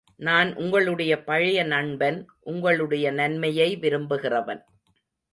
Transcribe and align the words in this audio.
நான் 0.15 0.55
உங்களுடைய 0.55 1.23
பழைய 1.23 1.63
நண்பன், 1.63 2.27
உங்களுடைய 2.39 3.11
நன்மையை 3.11 3.75
விரும்புகிறவன். 3.75 4.65